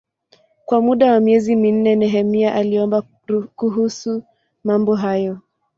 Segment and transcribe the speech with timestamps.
[0.65, 3.03] Kwa muda wa miezi minne Nehemia aliomba
[3.55, 4.23] kuhusu
[4.63, 5.37] mambo hayo.